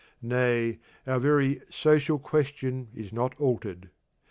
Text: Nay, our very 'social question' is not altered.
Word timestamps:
Nay, 0.23 0.79
our 1.05 1.19
very 1.19 1.61
'social 1.69 2.17
question' 2.17 2.87
is 2.95 3.13
not 3.13 3.39
altered. 3.39 3.91